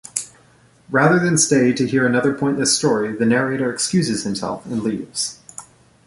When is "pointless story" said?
2.33-3.15